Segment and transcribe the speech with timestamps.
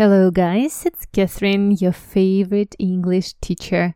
[0.00, 3.94] Hello, guys, it's Catherine, your favorite English teacher.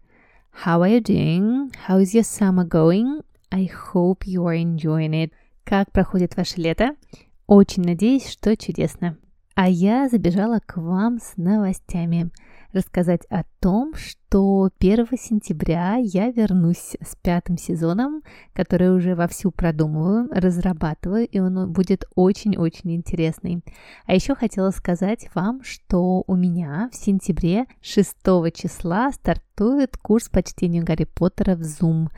[0.51, 1.73] How are you doing?
[1.75, 3.23] How is your summer going?
[3.51, 5.33] I hope you are enjoying it.
[5.65, 6.95] Как проходит ваше лето?
[7.47, 9.17] Очень надеюсь, что чудесно.
[9.55, 12.31] А я забежала к вам с новостями
[12.73, 18.23] рассказать о том, что 1 сентября я вернусь с пятым сезоном,
[18.53, 23.63] который уже вовсю продумываю, разрабатываю, и он будет очень-очень интересный.
[24.07, 28.17] А еще хотела сказать вам, что у меня в сентябре 6
[28.55, 32.09] числа стартует курс по чтению Гарри Поттера в Zoom.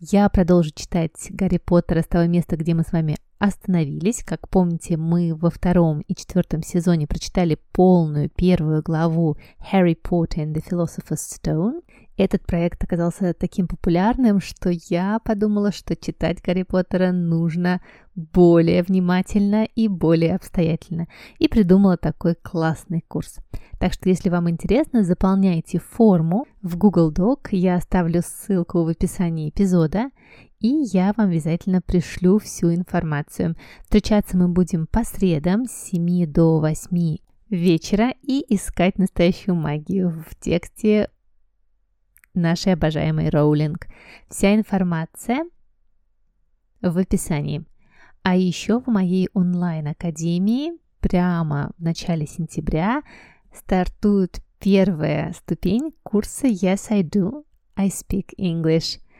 [0.00, 4.22] Я продолжу читать Гарри Поттера с того места, где мы с вами остановились.
[4.22, 9.36] Как помните, мы во втором и четвертом сезоне прочитали полную первую главу
[9.72, 11.80] Harry Potter and the Philosopher's Stone.
[12.18, 17.80] Этот проект оказался таким популярным, что я подумала, что читать Гарри Поттера нужно
[18.14, 21.08] более внимательно и более обстоятельно.
[21.38, 23.38] И придумала такой классный курс.
[23.80, 27.48] Так что, если вам интересно, заполняйте форму в Google Doc.
[27.50, 30.10] Я оставлю ссылку в описании эпизода
[30.60, 33.56] и я вам обязательно пришлю всю информацию.
[33.82, 37.16] Встречаться мы будем по средам с 7 до 8
[37.48, 41.08] вечера и искать настоящую магию в тексте
[42.34, 43.86] нашей обожаемой Роулинг.
[44.28, 45.46] Вся информация
[46.82, 47.64] в описании.
[48.22, 53.02] А еще в моей онлайн-академии прямо в начале сентября
[53.52, 57.44] стартует первая ступень курса Yes, I Do,
[57.76, 59.00] I Speak English–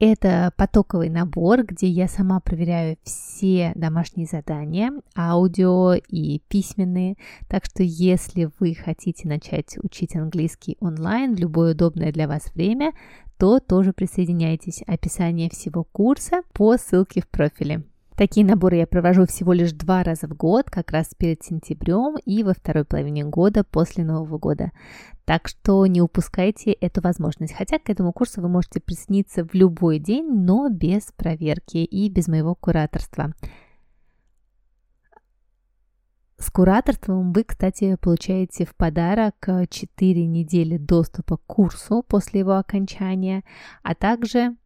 [0.00, 7.16] это потоковый набор, где я сама проверяю все домашние задания, аудио и письменные.
[7.48, 12.92] Так что если вы хотите начать учить английский онлайн в любое удобное для вас время,
[13.36, 14.82] то тоже присоединяйтесь.
[14.86, 17.84] Описание всего курса по ссылке в профиле.
[18.20, 22.42] Такие наборы я провожу всего лишь два раза в год, как раз перед сентябрем и
[22.42, 24.72] во второй половине года после Нового года.
[25.24, 27.54] Так что не упускайте эту возможность.
[27.54, 32.28] Хотя к этому курсу вы можете присоединиться в любой день, но без проверки и без
[32.28, 33.32] моего кураторства.
[36.36, 43.44] С кураторством вы, кстати, получаете в подарок 4 недели доступа к курсу после его окончания,
[43.82, 44.56] а также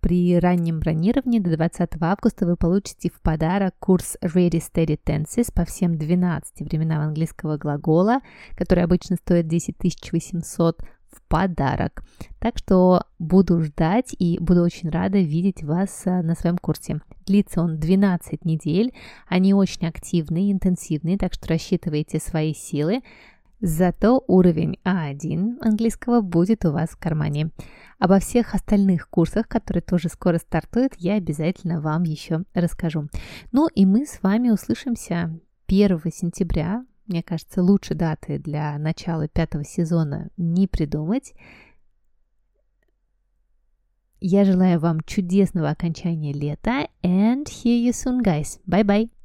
[0.00, 5.64] при раннем бронировании до 20 августа вы получите в подарок курс Ready Steady Tenses по
[5.64, 8.20] всем 12 временам английского глагола,
[8.56, 9.76] который обычно стоит 10
[10.12, 10.82] 800
[11.12, 12.02] в подарок.
[12.38, 17.00] Так что буду ждать и буду очень рада видеть вас а, на своем курсе.
[17.26, 18.92] Длится он 12 недель,
[19.28, 23.02] они очень активные, интенсивные, так что рассчитывайте свои силы.
[23.64, 27.52] Зато уровень А1 английского будет у вас в кармане.
[28.00, 33.08] Обо всех остальных курсах, которые тоже скоро стартуют, я обязательно вам еще расскажу.
[33.52, 36.84] Ну и мы с вами услышимся 1 сентября.
[37.06, 41.32] Мне кажется, лучше даты для начала пятого сезона не придумать.
[44.20, 48.58] Я желаю вам чудесного окончания лета and hear you soon, guys.
[48.66, 49.21] Bye-bye.